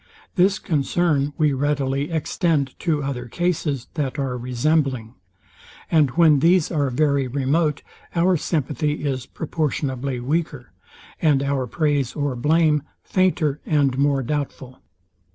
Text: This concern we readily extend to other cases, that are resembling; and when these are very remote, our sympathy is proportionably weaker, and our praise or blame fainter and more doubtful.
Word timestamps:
This 0.33 0.57
concern 0.57 1.31
we 1.37 1.53
readily 1.53 2.09
extend 2.09 2.73
to 2.79 3.03
other 3.03 3.27
cases, 3.27 3.85
that 3.93 4.17
are 4.17 4.35
resembling; 4.35 5.13
and 5.91 6.09
when 6.17 6.39
these 6.39 6.71
are 6.71 6.89
very 6.89 7.27
remote, 7.27 7.83
our 8.15 8.35
sympathy 8.35 9.05
is 9.05 9.27
proportionably 9.27 10.19
weaker, 10.19 10.71
and 11.21 11.43
our 11.43 11.67
praise 11.67 12.15
or 12.15 12.35
blame 12.35 12.81
fainter 13.03 13.61
and 13.63 13.95
more 13.99 14.23
doubtful. 14.23 14.81